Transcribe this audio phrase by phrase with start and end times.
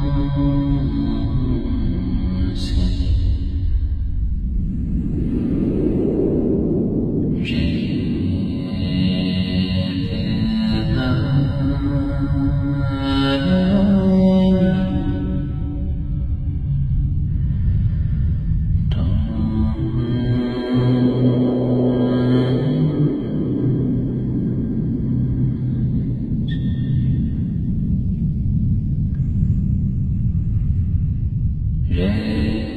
[0.00, 1.07] Thank you.
[32.18, 32.67] Amen.